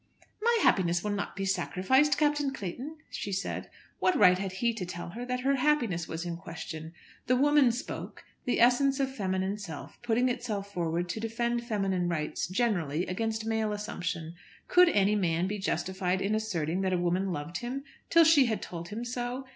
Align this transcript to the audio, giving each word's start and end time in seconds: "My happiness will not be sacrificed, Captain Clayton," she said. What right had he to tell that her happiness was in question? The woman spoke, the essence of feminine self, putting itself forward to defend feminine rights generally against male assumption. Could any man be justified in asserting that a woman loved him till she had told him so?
"My 0.41 0.57
happiness 0.63 1.03
will 1.03 1.11
not 1.11 1.35
be 1.35 1.45
sacrificed, 1.45 2.17
Captain 2.17 2.51
Clayton," 2.51 2.97
she 3.11 3.31
said. 3.31 3.69
What 3.99 4.17
right 4.17 4.39
had 4.39 4.53
he 4.53 4.73
to 4.73 4.83
tell 4.83 5.13
that 5.15 5.41
her 5.41 5.57
happiness 5.57 6.07
was 6.07 6.25
in 6.25 6.37
question? 6.37 6.93
The 7.27 7.35
woman 7.35 7.71
spoke, 7.71 8.23
the 8.45 8.59
essence 8.59 8.99
of 8.99 9.13
feminine 9.15 9.59
self, 9.59 9.99
putting 10.01 10.27
itself 10.27 10.73
forward 10.73 11.07
to 11.09 11.19
defend 11.19 11.63
feminine 11.63 12.09
rights 12.09 12.47
generally 12.47 13.05
against 13.05 13.45
male 13.45 13.71
assumption. 13.71 14.33
Could 14.67 14.89
any 14.89 15.13
man 15.15 15.45
be 15.45 15.59
justified 15.59 16.19
in 16.19 16.33
asserting 16.33 16.81
that 16.81 16.93
a 16.93 16.97
woman 16.97 17.31
loved 17.31 17.57
him 17.57 17.83
till 18.09 18.23
she 18.23 18.47
had 18.47 18.59
told 18.63 18.87
him 18.89 19.05
so? 19.05 19.45